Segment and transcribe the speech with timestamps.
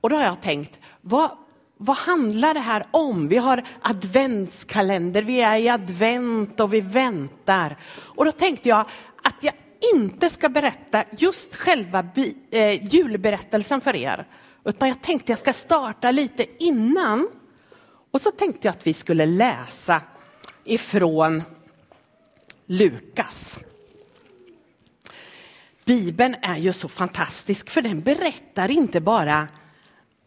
[0.00, 1.30] Och då har jag tänkt, vad,
[1.76, 3.28] vad handlar det här om?
[3.28, 7.76] Vi har adventskalender, vi är i advent och vi väntar.
[7.90, 8.86] Och då tänkte jag
[9.22, 9.54] att jag
[9.94, 14.26] inte ska berätta just själva bi, eh, julberättelsen för er,
[14.64, 17.28] utan jag tänkte jag ska starta lite innan.
[18.10, 20.00] Och så tänkte jag att vi skulle läsa
[20.64, 21.42] ifrån
[22.66, 23.58] Lukas.
[25.84, 29.48] Bibeln är ju så fantastisk för den berättar inte bara,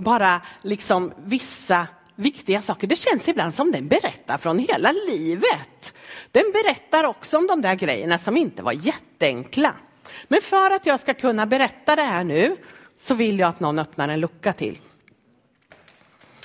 [0.02, 2.88] bara liksom vissa viktiga saker.
[2.88, 5.94] Det känns ibland som den berättar från hela livet.
[6.32, 9.76] Den berättar också om de där grejerna som inte var jätteenkla.
[10.28, 12.58] Men för att jag ska kunna berätta det här nu
[12.98, 14.80] så vill jag att någon öppnar en lucka till.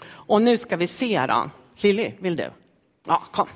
[0.08, 1.50] Och nu ska vi se då.
[1.76, 2.50] Lilly, vill du?
[3.06, 3.48] Ja, kom.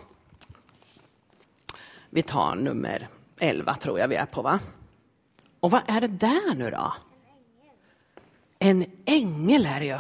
[2.10, 4.59] Vi tar nummer 11 tror jag vi är på va?
[5.60, 6.92] Och vad är det där nu då?
[8.62, 9.98] En ängel är det ju.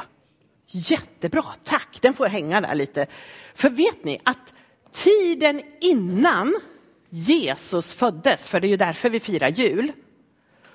[0.66, 1.98] Jättebra, tack.
[2.02, 3.06] Den får hänga där lite.
[3.54, 4.54] För vet ni att
[4.92, 6.60] tiden innan
[7.10, 9.92] Jesus föddes, för det är ju därför vi firar jul,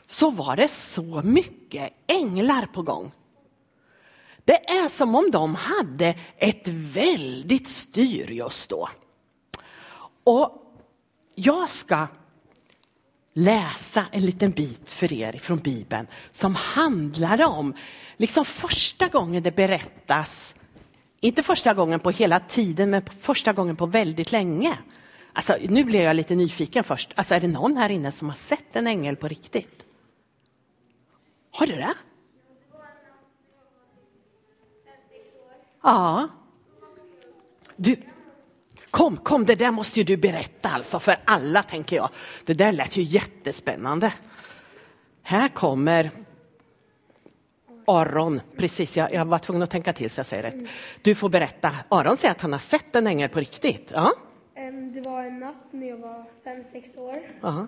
[0.07, 3.11] så var det så mycket änglar på gång.
[4.45, 8.89] Det är som om de hade ett väldigt styr just då.
[10.23, 10.77] Och
[11.35, 12.07] jag ska
[13.37, 17.73] läsa en liten bit för er från Bibeln som handlar om
[18.17, 20.55] liksom första gången det berättas,
[21.19, 24.77] inte första gången på hela tiden, men första gången på väldigt länge.
[25.33, 27.13] Alltså, nu blev jag lite nyfiken först.
[27.15, 29.85] Alltså, är det någon här inne som har sett en ängel på riktigt?
[31.51, 31.93] Har du det?
[35.81, 36.27] Ja.
[37.75, 37.95] Du,
[38.95, 42.09] kom, kom, det där måste ju du berätta alltså för alla tänker jag.
[42.45, 44.13] Det där lät ju jättespännande.
[45.23, 46.11] Här kommer
[47.87, 50.69] Aron, precis, jag, jag var tvungen att tänka till så jag säger rätt.
[51.01, 51.75] Du får berätta.
[51.89, 53.91] Aron säger att han har sett en ängel på riktigt.
[53.93, 54.13] Ja.
[54.93, 57.17] Det var en natt när jag var fem sex år.
[57.41, 57.67] Aha.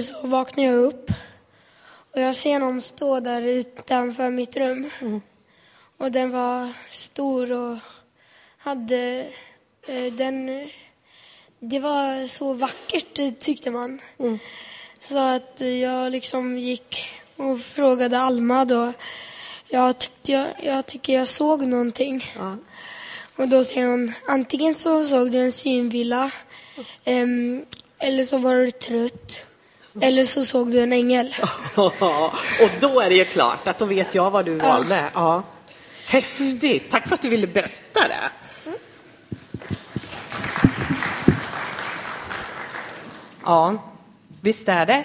[0.00, 1.10] Så vaknade jag upp
[2.14, 4.90] och jag ser någon stå där utanför mitt rum.
[5.96, 7.78] Och den var stor och
[8.58, 9.26] hade
[9.86, 10.68] eh, den...
[11.60, 14.00] Det var så vackert tyckte man.
[15.00, 18.92] Så att jag liksom gick och frågade Alma då.
[19.68, 22.32] Jag, tyckte jag, jag tycker jag såg någonting.
[23.36, 26.30] Och då säger hon, antingen så såg du en synvilla
[27.04, 27.64] em,
[27.98, 29.44] eller så var du trött.
[30.00, 31.34] Eller så såg du en ängel.
[31.74, 35.04] Och då är det ju klart att då vet jag vad du valde.
[35.14, 35.42] Ja.
[36.06, 38.30] Häftigt, tack för att du ville berätta det.
[43.48, 43.78] Ja,
[44.40, 45.04] visst är det.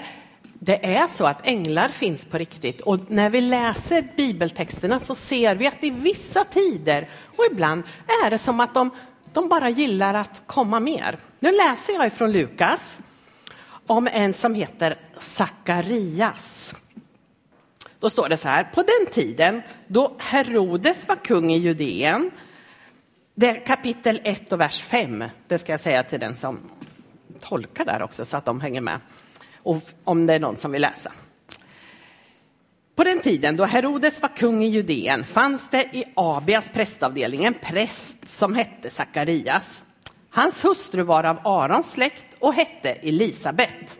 [0.53, 5.55] Det är så att änglar finns på riktigt och när vi läser bibeltexterna så ser
[5.55, 7.83] vi att i vissa tider och ibland
[8.25, 8.89] är det som att de,
[9.33, 11.19] de bara gillar att komma mer.
[11.39, 12.99] Nu läser jag ifrån Lukas
[13.87, 16.75] om en som heter Sakarias.
[17.99, 22.31] Då står det så här, på den tiden då Herodes var kung i Judeen,
[23.35, 26.59] det är kapitel 1 och vers 5, det ska jag säga till den som
[27.43, 28.99] tolkar där också så att de hänger med,
[29.57, 31.11] och om det är någon som vill läsa.
[32.95, 37.53] På den tiden då Herodes var kung i Judeen fanns det i Abias prästavdelning en
[37.53, 39.85] präst som hette Sakarias.
[40.29, 43.99] Hans hustru var av Arons släkt och hette Elisabet.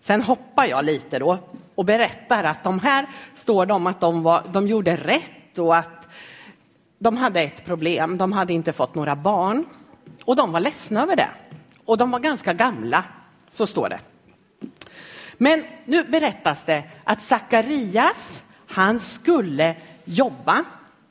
[0.00, 1.38] Sen hoppar jag lite då
[1.74, 6.08] och berättar att de här står det att de, var, de gjorde rätt och att
[6.98, 8.18] de hade ett problem.
[8.18, 9.64] De hade inte fått några barn
[10.24, 11.28] och de var ledsna över det.
[11.88, 13.04] Och de var ganska gamla,
[13.48, 14.00] så står det.
[15.38, 20.64] Men nu berättas det att Sakarias, han skulle jobba.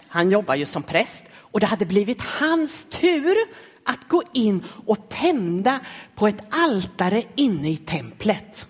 [0.07, 3.35] Han jobbar ju som präst och det hade blivit hans tur
[3.83, 5.79] att gå in och tända
[6.15, 8.67] på ett altare inne i templet.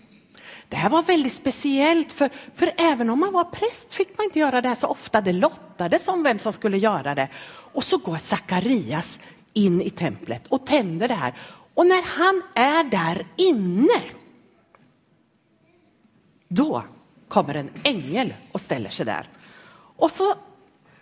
[0.70, 4.40] Det här var väldigt speciellt, för, för även om man var präst fick man inte
[4.40, 5.22] göra det här så ofta.
[5.22, 7.28] Det lottades om vem som skulle göra det.
[7.74, 9.20] Och så går Sakarias
[9.54, 11.34] in i templet och tänder det här.
[11.78, 14.04] Och när han är där inne,
[16.48, 16.84] då
[17.28, 19.30] kommer en ängel och ställer sig där.
[19.98, 20.36] Och så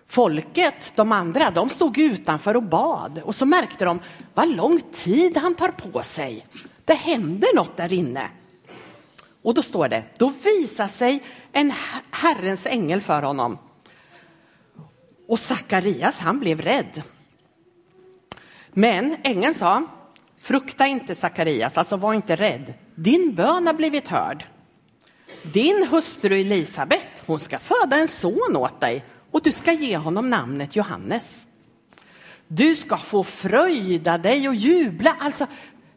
[0.05, 3.99] folket, de andra, de stod utanför och bad och så märkte de
[4.33, 6.45] vad lång tid han tar på sig.
[6.85, 8.29] Det händer något där inne.
[9.41, 11.73] Och då står det, då visar sig en
[12.11, 13.57] Herrens ängel för honom.
[15.27, 17.01] Och Sakarias, han blev rädd.
[18.73, 19.87] Men ängeln sa,
[20.45, 22.73] frukta inte Sakarias, alltså var inte rädd.
[22.95, 24.45] Din bön har blivit hörd.
[25.41, 30.29] din hustru Elisabet, hon ska föda en son åt dig och du ska ge honom
[30.29, 31.47] namnet Johannes.
[32.47, 35.15] Du ska få fröjda dig och jubla.
[35.19, 35.47] Alltså,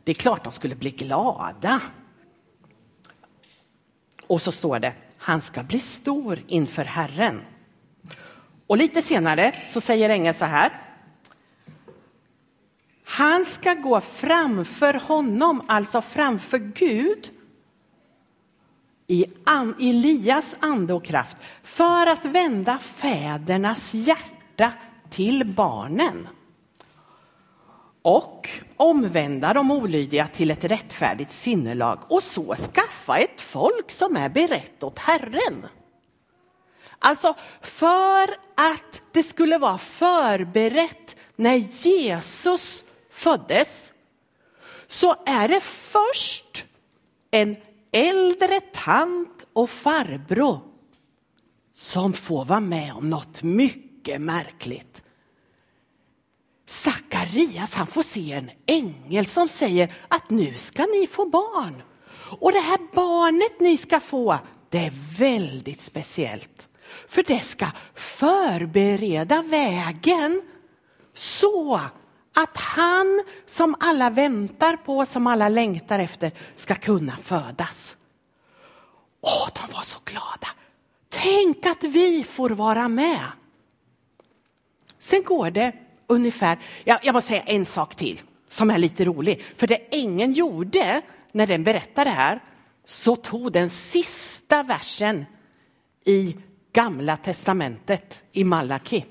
[0.05, 1.81] det är klart de skulle bli glada.
[4.27, 7.41] Och så står det, han ska bli stor inför Herren.
[8.67, 10.88] Och lite senare så säger ängeln så här.
[13.11, 17.31] Han ska gå framför honom, alltså framför Gud,
[19.07, 19.25] i
[19.81, 24.73] Elias ande och kraft för att vända fädernas hjärta
[25.11, 26.29] till barnen
[28.03, 34.29] och omvända de olydiga till ett rättfärdigt sinnelag och så skaffa ett folk som är
[34.29, 35.67] berett åt Herren.
[36.99, 38.23] Alltså för
[38.55, 42.85] att det skulle vara förberett när Jesus
[43.19, 43.93] föddes
[44.87, 46.65] så är det först
[47.31, 47.57] en
[47.93, 50.61] äldre tant och farbror
[51.75, 55.03] som får vara med om något mycket märkligt.
[56.67, 61.83] Sakarias han får se en ängel som säger att nu ska ni få barn.
[62.41, 64.39] Och det här barnet ni ska få,
[64.69, 66.69] det är väldigt speciellt.
[67.09, 70.43] För det ska förbereda vägen
[71.15, 71.81] så
[72.39, 77.97] att han som alla väntar på, som alla längtar efter, ska kunna födas.
[79.21, 80.49] Åh, de var så glada.
[81.09, 83.25] Tänk att vi får vara med.
[84.99, 85.73] Sen går det
[86.07, 89.43] ungefär, jag, jag måste säga en sak till som är lite rolig.
[89.57, 91.03] För det ängeln gjorde
[91.33, 92.43] när den berättade det här,
[92.85, 95.27] så tog den sista versen
[96.05, 96.37] i
[96.73, 99.05] gamla testamentet i Malaki.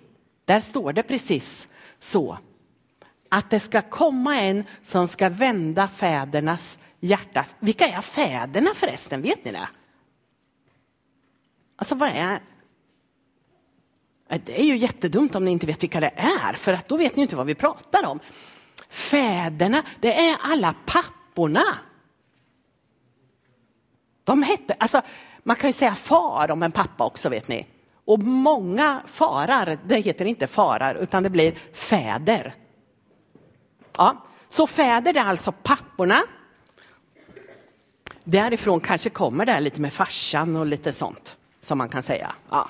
[0.46, 1.68] Där står det precis
[2.00, 2.38] så.
[3.30, 7.46] Att det ska komma en som ska vända fädernas hjärta.
[7.60, 9.22] Vilka är fäderna förresten?
[9.22, 9.68] Vet ni det?
[11.76, 12.40] Alltså vad är...
[14.46, 17.16] Det är ju jättedumt om ni inte vet vilka det är, för att då vet
[17.16, 18.20] ni inte vad vi pratar om.
[18.90, 21.64] Fäderna, det är alla papporna.
[24.24, 25.02] De hette, alltså
[25.44, 27.68] man kan ju säga far om en pappa också vet ni.
[28.06, 32.54] Och många farar, det heter inte farar utan det blir fäder.
[33.98, 36.24] Ja, så fäder är alltså papporna.
[38.24, 42.36] Därifrån kanske kommer det här lite med farsan och lite sånt som man kan säga.
[42.50, 42.70] Ja.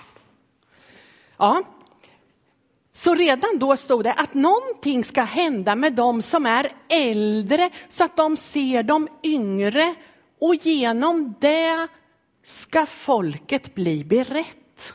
[1.38, 1.64] ja.
[2.94, 8.04] Så redan då stod det att någonting ska hända med dem som är äldre så
[8.04, 9.96] att de ser de yngre
[10.42, 11.88] och genom det
[12.44, 14.94] ska folket bli berett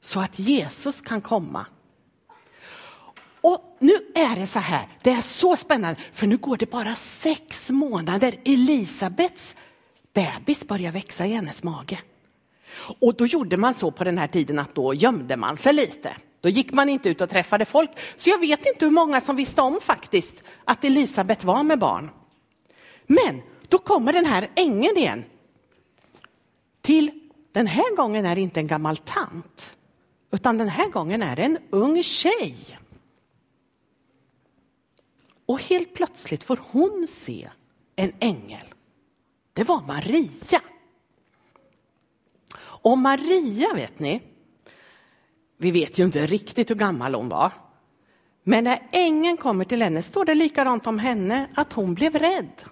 [0.00, 1.66] så att Jesus kan komma.
[3.40, 6.94] Och nu är det så här, det är så spännande, för nu går det bara
[6.94, 8.34] sex månader.
[8.44, 9.56] Elisabets
[10.14, 11.98] bebis börjar växa i hennes mage.
[13.00, 16.16] Och då gjorde man så på den här tiden att då gömde man sig lite.
[16.40, 17.90] Då gick man inte ut och träffade folk.
[18.16, 22.10] Så jag vet inte hur många som visste om faktiskt att Elisabet var med barn.
[23.06, 25.24] Men då kommer den här ängeln igen.
[26.82, 27.10] Till
[27.52, 29.76] den här gången är det inte en gammal tant,
[30.32, 32.78] utan den här gången är det en ung tjej.
[35.48, 37.50] Och helt plötsligt får hon se
[37.96, 38.74] en ängel.
[39.52, 40.60] Det var Maria.
[42.60, 44.22] Och Maria vet ni,
[45.56, 47.52] vi vet ju inte riktigt hur gammal hon var.
[48.42, 52.64] Men när ängeln kommer till henne står det likadant om henne, att hon blev rädd.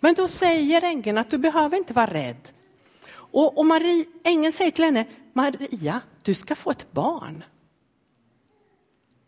[0.00, 2.48] Men då säger ängeln att du behöver inte vara rädd.
[3.14, 7.44] Och, och Marie, ängeln säger till henne, Maria, du ska få ett barn.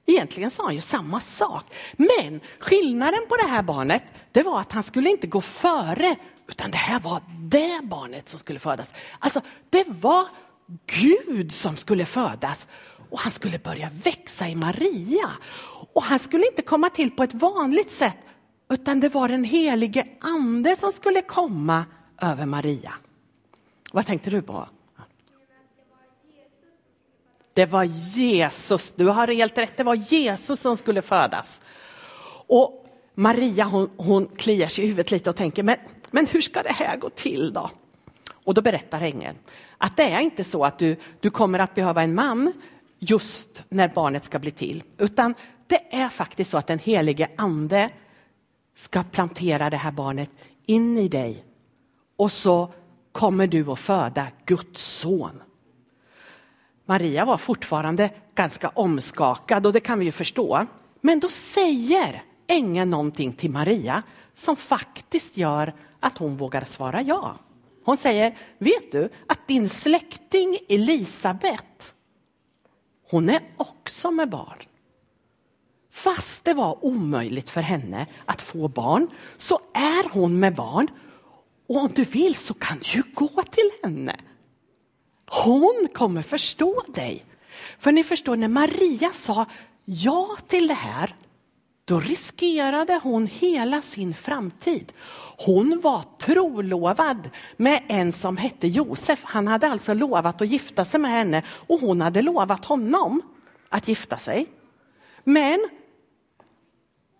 [0.06, 1.64] Egentligen sa han ju samma sak.
[1.96, 6.16] Men skillnaden på det här barnet, det var att han skulle inte gå före,
[6.48, 8.92] utan det här var det barnet som skulle födas.
[9.18, 10.24] Alltså, det var
[10.86, 12.68] Gud som skulle födas
[13.10, 15.30] och han skulle börja växa i Maria.
[15.92, 18.18] Och han skulle inte komma till på ett vanligt sätt,
[18.72, 21.84] utan det var den helige ande som skulle komma
[22.22, 22.92] över Maria.
[23.92, 24.68] Vad tänkte du på?
[27.56, 31.60] Det var Jesus, du har helt rätt, det var Jesus som skulle födas.
[32.46, 32.84] Och
[33.14, 35.76] Maria hon, hon kliar sig i huvudet lite och tänker, men,
[36.10, 37.70] men hur ska det här gå till då?
[38.44, 39.36] Och då berättar ängeln
[39.78, 42.52] att det är inte så att du, du kommer att behöva en man
[42.98, 45.34] just när barnet ska bli till, utan
[45.66, 47.90] det är faktiskt så att den helige ande
[48.76, 50.30] ska plantera det här barnet
[50.66, 51.44] in i dig
[52.16, 52.72] och så
[53.12, 55.42] kommer du att föda Guds son.
[56.86, 60.66] Maria var fortfarande ganska omskakad och det kan vi ju förstå.
[61.00, 64.02] Men då säger ängeln någonting till Maria
[64.34, 67.36] som faktiskt gör att hon vågar svara ja.
[67.84, 71.94] Hon säger, vet du att din släkting Elisabet,
[73.10, 74.58] hon är också med barn.
[75.92, 80.88] Fast det var omöjligt för henne att få barn så är hon med barn.
[81.68, 84.16] Och om du vill så kan du gå till henne.
[85.30, 87.24] Hon kommer förstå dig.
[87.78, 89.46] För ni förstår, när Maria sa
[89.84, 91.14] ja till det här,
[91.84, 94.92] då riskerade hon hela sin framtid.
[95.38, 99.20] Hon var trolovad med en som hette Josef.
[99.24, 103.22] Han hade alltså lovat att gifta sig med henne och hon hade lovat honom
[103.68, 104.46] att gifta sig.
[105.24, 105.68] Men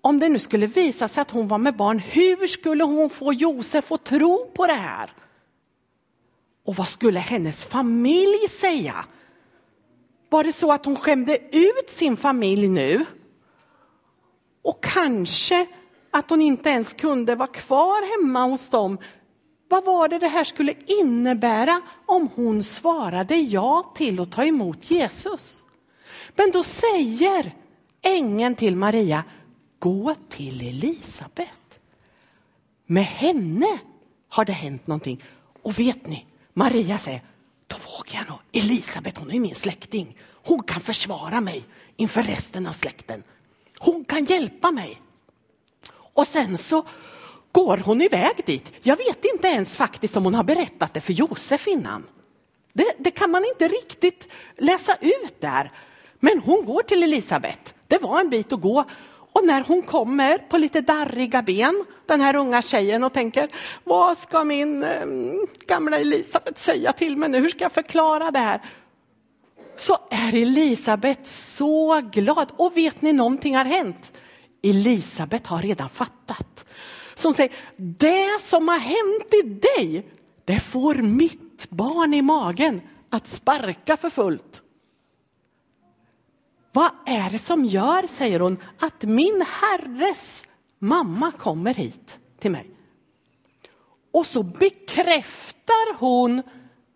[0.00, 3.32] om det nu skulle visa sig att hon var med barn, hur skulle hon få
[3.32, 5.10] Josef att tro på det här?
[6.66, 9.04] Och vad skulle hennes familj säga?
[10.28, 13.04] Var det så att hon skämde ut sin familj nu?
[14.62, 15.66] Och kanske
[16.10, 18.98] att hon inte ens kunde vara kvar hemma hos dem.
[19.68, 24.90] Vad var det det här skulle innebära om hon svarade ja till att ta emot
[24.90, 25.64] Jesus?
[26.34, 27.54] Men då säger
[28.02, 29.24] ängeln till Maria,
[29.78, 31.80] gå till Elisabet.
[32.86, 33.78] Med henne
[34.28, 35.24] har det hänt någonting.
[35.62, 36.26] Och vet ni,
[36.58, 37.22] Maria säger,
[37.66, 38.38] då vågar jag nog.
[38.52, 40.18] Elisabet, hon är min släkting.
[40.44, 41.64] Hon kan försvara mig
[41.96, 43.22] inför resten av släkten.
[43.78, 45.00] Hon kan hjälpa mig.
[45.92, 46.86] Och sen så
[47.52, 48.72] går hon iväg dit.
[48.82, 52.06] Jag vet inte ens faktiskt om hon har berättat det för Josef innan.
[52.72, 55.72] Det, det, kan man inte riktigt läsa ut där.
[56.20, 57.74] Men hon går till Elisabet.
[57.88, 58.84] Det var en bit att gå.
[59.36, 63.48] Och när hon kommer på lite darriga ben, den här unga tjejen och tänker,
[63.84, 65.06] vad ska min eh,
[65.66, 67.40] gamla Elisabet säga till mig nu?
[67.40, 68.60] Hur ska jag förklara det här?
[69.76, 72.52] Så är Elisabet så glad.
[72.56, 74.12] Och vet ni, någonting har hänt.
[74.62, 76.66] Elisabet har redan fattat.
[77.14, 80.06] Så hon säger, det som har hänt i dig,
[80.44, 84.62] det får mitt barn i magen att sparka för fullt.
[86.76, 90.44] Vad är det som gör, säger hon, att min herres
[90.78, 92.70] mamma kommer hit till mig?
[94.12, 96.42] Och så bekräftar hon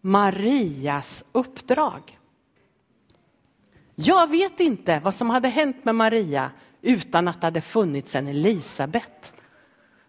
[0.00, 2.18] Marias uppdrag.
[3.94, 6.50] Jag vet inte vad som hade hänt med Maria
[6.82, 9.32] utan att det hade funnits en Elisabet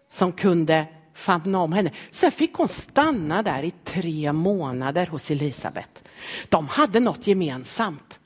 [0.08, 1.92] som kunde famna om henne.
[2.10, 6.08] Sen fick hon stanna där i tre månader hos Elisabet.
[6.48, 8.18] De hade något gemensamt.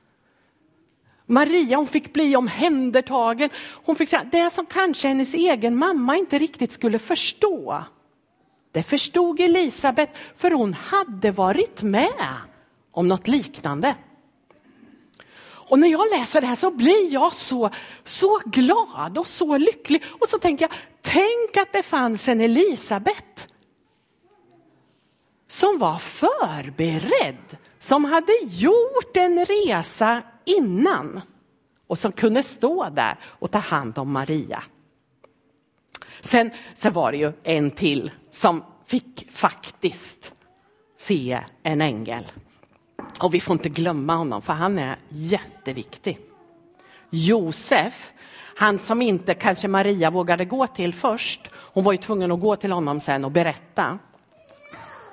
[1.27, 3.49] Maria hon fick bli omhändertagen.
[3.85, 7.83] Hon fick säga det som kanske hennes egen mamma inte riktigt skulle förstå.
[8.71, 12.35] Det förstod Elisabet för hon hade varit med
[12.91, 13.95] om något liknande.
[15.69, 17.69] Och när jag läser det här så blir jag så,
[18.03, 20.03] så glad och så lycklig.
[20.19, 23.47] Och så tänker jag, tänk att det fanns en Elisabet
[25.47, 31.21] som var förberedd, som hade gjort en resa innan
[31.87, 34.63] och som kunde stå där och ta hand om Maria.
[36.21, 40.33] Sen, sen var det ju en till som fick faktiskt
[40.97, 42.23] se en ängel.
[43.19, 46.19] Och vi får inte glömma honom för han är jätteviktig.
[47.09, 48.13] Josef,
[48.55, 51.51] han som inte kanske Maria vågade gå till först.
[51.53, 53.99] Hon var ju tvungen att gå till honom sen och berätta.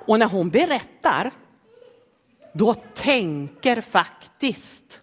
[0.05, 1.31] Och när hon berättar,
[2.57, 5.01] då tänker faktiskt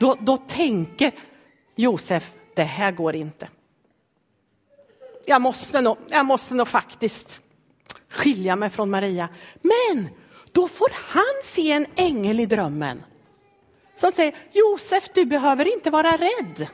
[0.00, 1.12] då, då tänker
[1.74, 3.48] Josef, det här går inte.
[5.26, 7.40] Jag måste, nog, jag måste nog faktiskt
[8.08, 9.28] skilja mig från Maria.
[9.60, 10.08] Men
[10.52, 13.02] då får han se en ängel i drömmen
[13.94, 16.68] som säger Josef, du behöver inte vara rädd.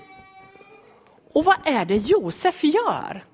[1.32, 3.24] Och vad är det Josef gör?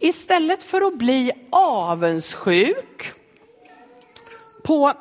[0.00, 3.21] Istället för att bli avundsjuk
[4.62, 4.92] på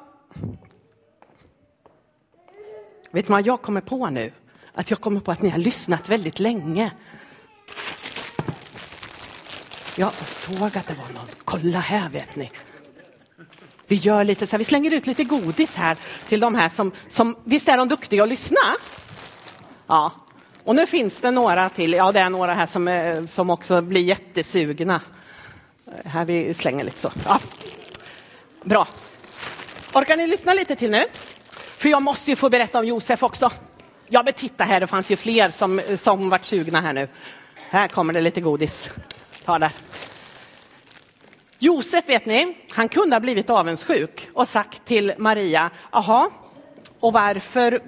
[3.12, 4.32] Vet man vad jag kommer på nu?
[4.74, 6.92] Att jag kommer på att ni har lyssnat väldigt länge.
[9.96, 11.28] Jag såg att det var någon.
[11.46, 12.52] Kolla här vet ni.
[13.88, 16.92] Vi gör lite så här, vi slänger ut lite godis här till de här som,
[17.10, 18.60] som visst är de duktiga att lyssna?
[19.88, 20.12] Ja,
[20.64, 21.94] och nu finns det några till.
[21.94, 25.02] Ja, det är några här som, eh, som också blir jättesugna.
[25.88, 27.12] Eh, här vi slänger lite så.
[27.26, 27.40] Ja.
[28.64, 28.88] Bra.
[29.94, 31.06] Orkar ni lyssna lite till nu?
[31.52, 33.52] För jag måste ju få berätta om Josef också.
[34.10, 37.08] Ja, men titta här, det fanns ju fler som, som vart sugna här nu.
[37.70, 38.90] Här kommer det lite godis.
[39.46, 39.72] Ta där.
[41.60, 46.30] Josef, vet ni, han kunde ha blivit avundsjuk och sagt till Maria, jaha,
[47.00, 47.80] och varför,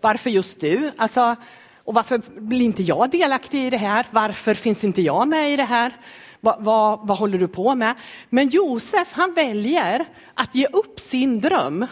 [0.00, 0.92] varför just du?
[0.96, 1.36] Alltså,
[1.84, 4.06] och varför blir inte jag delaktig i det här?
[4.10, 5.96] Varför finns inte jag med i det här?
[6.40, 7.94] Vad, vad, vad håller du på med?
[8.28, 11.86] Men Josef han väljer att ge upp sin dröm.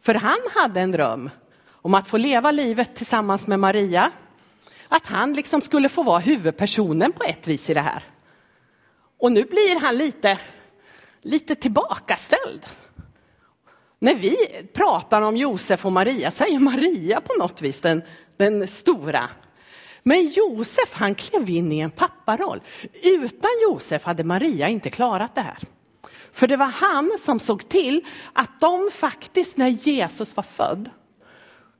[0.00, 1.30] För han hade en dröm
[1.70, 4.10] om att få leva livet tillsammans med Maria.
[4.88, 8.02] Att han liksom skulle få vara huvudpersonen på ett vis i det här.
[9.20, 10.38] Och nu blir han lite,
[11.22, 12.66] lite tillbakaställd.
[13.98, 14.36] När vi
[14.72, 18.02] pratar om Josef och Maria så är Maria på något vis den,
[18.36, 19.30] den stora.
[20.02, 22.60] Men Josef han klev in i en papparoll.
[23.02, 25.58] Utan Josef hade Maria inte klarat det här.
[26.32, 30.90] För det var han som såg till att de faktiskt när Jesus var född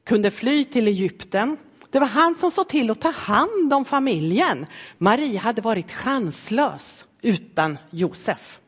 [0.05, 1.57] kunde fly till Egypten.
[1.91, 4.67] Det var han som såg till att ta hand om familjen.
[4.99, 8.61] Maria hade varit chanslös utan Josef.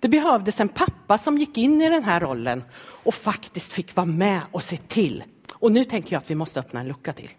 [0.00, 4.06] Det behövdes en pappa som gick in i den här rollen och faktiskt fick vara
[4.06, 5.24] med och se till.
[5.52, 7.30] Och nu tänker jag att vi måste öppna en lucka till.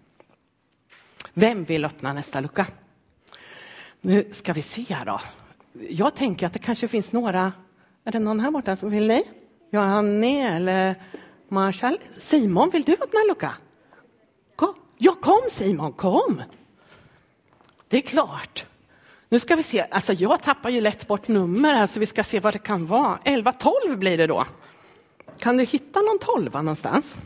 [1.39, 2.65] Vem vill öppna nästa lucka?
[4.01, 5.19] Nu ska vi se här då.
[5.89, 7.51] Jag tänker att det kanske finns några,
[8.03, 9.23] är det någon här borta som vill ni?
[9.71, 10.95] Johanne eller
[11.49, 11.97] Marshall?
[12.17, 13.53] Simon, vill du öppna en lucka?
[14.55, 14.73] Kom.
[14.97, 16.41] Ja, kom Simon, kom!
[17.87, 18.65] Det är klart.
[19.29, 22.23] Nu ska vi se, alltså jag tappar ju lätt bort nummer här så vi ska
[22.23, 23.19] se vad det kan vara.
[23.23, 24.45] 11, 12 blir det då.
[25.39, 27.17] Kan du hitta någon tolva någonstans?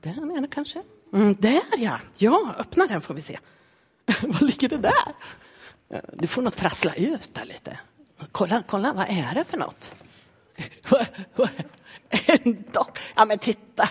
[0.00, 0.82] Där nere kanske?
[1.12, 1.98] Mm, där ja!
[2.18, 3.38] Ja, öppna den får vi se.
[4.22, 5.14] vad ligger det där?
[5.90, 7.78] Eh, du får nog trassla ut där lite.
[8.32, 9.94] Kolla, kolla, vad är det för något?
[12.26, 12.98] En dock.
[13.16, 13.88] Ja, men titta.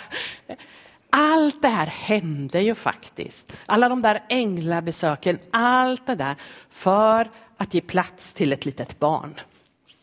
[1.09, 3.53] Allt det här hände ju faktiskt.
[3.65, 6.35] Alla de där änglabesöken, allt det där
[6.69, 9.39] för att ge plats till ett litet barn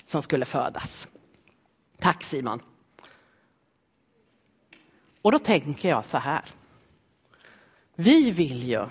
[0.06, 1.08] som skulle födas.
[2.00, 2.60] Tack Simon.
[5.28, 6.40] Och då tänker jag så här.
[7.96, 8.86] Vi vill ju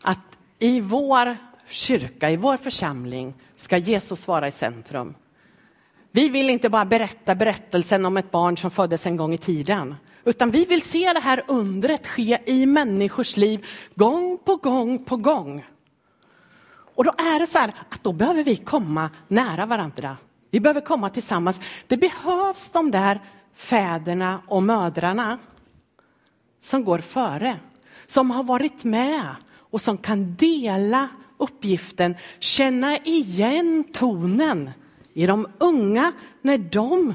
[0.00, 0.20] att
[0.58, 1.36] i vår
[1.68, 5.14] kyrka, i vår församling ska Jesus vara i centrum.
[6.10, 9.94] Vi vill inte bara berätta berättelsen om ett barn som föddes en gång i tiden,
[10.24, 15.16] utan vi vill se det här undret ske i människors liv gång på gång på
[15.16, 15.64] gång.
[16.94, 20.16] Och då är det så här att då behöver vi komma nära varandra.
[20.50, 21.60] Vi behöver komma tillsammans.
[21.86, 23.20] Det behövs de där
[23.56, 25.38] fäderna och mödrarna
[26.60, 27.56] som går före,
[28.06, 29.34] som har varit med
[29.70, 34.70] och som kan dela uppgiften, känna igen tonen
[35.14, 37.14] i de unga när de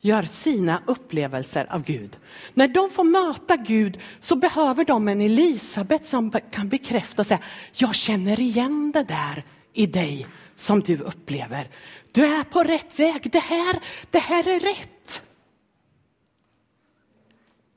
[0.00, 2.18] gör sina upplevelser av Gud.
[2.54, 7.40] När de får möta Gud så behöver de en Elisabet som kan bekräfta och säga,
[7.72, 11.68] jag känner igen det där i dig som du upplever.
[12.12, 13.78] Du är på rätt väg, det här,
[14.10, 14.99] det här är rätt.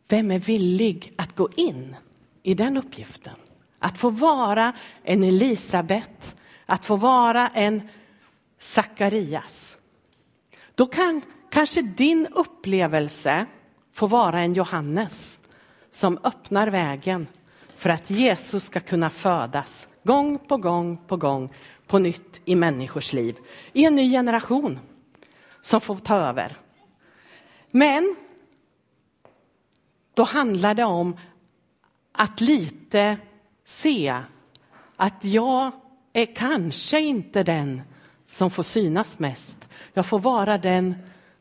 [0.08, 1.96] Vem är villig att gå in
[2.44, 3.36] i den uppgiften?
[3.80, 6.36] Att få vara en Elisabet,
[6.66, 7.89] att få vara en
[8.60, 9.78] Sakarias.
[10.76, 13.46] Då kan kanske din upplevelse
[13.92, 15.39] få vara en Johannes
[15.92, 17.28] som öppnar vägen
[17.76, 21.54] för att Jesus ska kunna födas gång på gång på gång
[21.88, 23.38] på nytt i människors liv.
[23.74, 24.80] I en ny generation
[25.62, 26.58] som får ta över.
[27.72, 28.16] Men
[30.13, 31.17] då handlar det om
[32.12, 33.17] att lite
[33.65, 34.15] se
[34.95, 35.71] att jag
[36.13, 37.82] är kanske inte den
[38.26, 39.67] som får synas mest.
[39.93, 40.95] Jag får vara den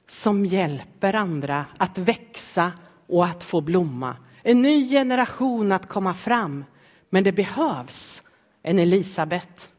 [0.08, 2.72] som hjälper andra att växa
[3.08, 4.16] och att få blomma.
[4.42, 6.64] En ny generation att komma fram.
[7.10, 8.22] Men det behövs
[8.62, 9.70] en Elisabet.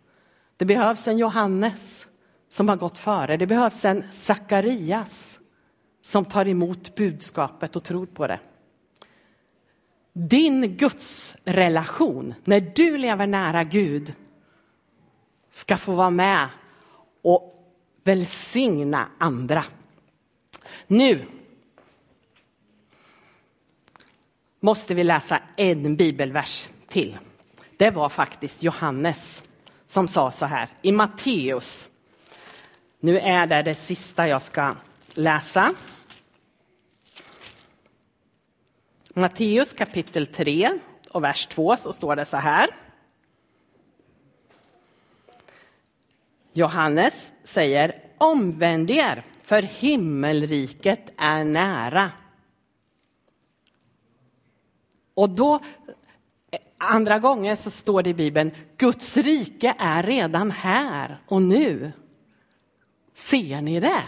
[0.57, 2.07] Det behövs en Johannes
[2.49, 3.37] som har gått före.
[3.37, 5.39] Det behövs en Sakarias
[6.01, 8.39] som tar emot budskapet och tror på det.
[10.13, 14.13] Din gudsrelation, när du lever nära Gud,
[15.51, 16.47] ska få vara med
[17.21, 17.73] och
[18.03, 19.63] välsigna andra.
[20.87, 21.25] Nu
[24.59, 27.17] måste vi läsa en bibelvers till.
[27.77, 29.43] Det var faktiskt Johannes
[29.87, 31.89] som sa så här i Matteus.
[32.99, 34.75] Nu är det det sista jag ska
[35.13, 35.73] läsa.
[39.15, 42.69] Matteus kapitel 3 och vers 2 så står det så här.
[46.53, 52.11] Johannes säger omvänd er för himmelriket är nära.
[55.13, 55.59] Och då,
[56.77, 61.91] andra gånger så står det i Bibeln, Guds rike är redan här och nu.
[63.13, 64.03] Ser ni det?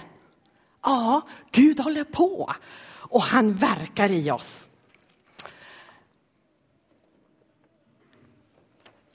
[0.84, 2.54] Ja, Gud håller på
[2.88, 4.68] och han verkar i oss.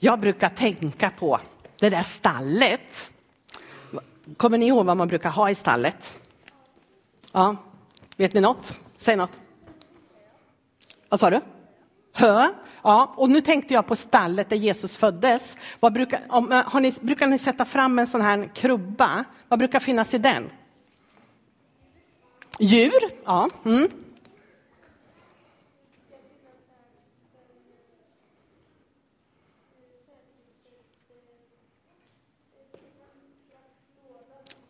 [0.03, 1.39] Jag brukar tänka på
[1.79, 3.11] det där stallet.
[4.37, 6.19] Kommer ni ihåg vad man brukar ha i stallet?
[7.31, 7.55] Ja,
[8.17, 8.79] vet ni något?
[8.97, 9.39] Säg något.
[11.09, 11.41] Vad sa du?
[12.13, 12.47] Hö.
[12.81, 15.57] Ja, och nu tänkte jag på stallet där Jesus föddes.
[15.79, 19.23] Vad brukar, om, eh, har ni, brukar ni sätta fram en sån här krubba?
[19.47, 20.49] Vad brukar finnas i den?
[22.59, 23.49] Djur, ja.
[23.65, 23.89] Mm.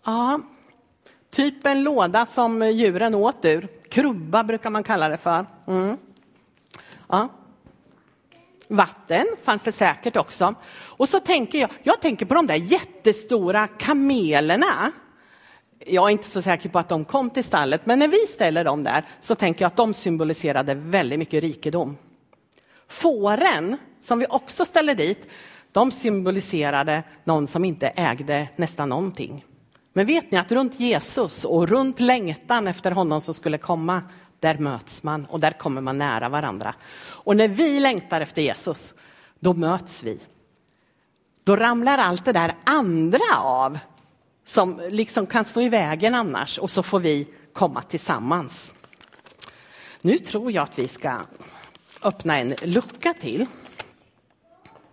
[0.03, 0.39] Ja,
[1.29, 3.67] typ en låda som djuren åt ur.
[3.89, 5.45] Krubba brukar man kalla det för.
[5.67, 5.97] Mm.
[7.07, 7.29] Ja.
[8.67, 10.55] Vatten fanns det säkert också.
[10.73, 14.91] Och så tänker jag, jag tänker på de där jättestora kamelerna.
[15.85, 18.63] Jag är inte så säker på att de kom till stallet, men när vi ställer
[18.63, 21.97] dem där så tänker jag att de symboliserade väldigt mycket rikedom.
[22.87, 25.27] Fåren, som vi också ställer dit,
[25.71, 29.45] de symboliserade någon som inte ägde nästan någonting.
[29.93, 34.01] Men vet ni att runt Jesus och runt längtan efter honom som skulle komma,
[34.39, 36.75] där möts man och där kommer man nära varandra.
[37.01, 38.93] Och när vi längtar efter Jesus,
[39.39, 40.19] då möts vi.
[41.43, 43.79] Då ramlar allt det där andra av
[44.45, 48.73] som liksom kan stå i vägen annars och så får vi komma tillsammans.
[50.01, 51.19] Nu tror jag att vi ska
[52.01, 53.45] öppna en lucka till.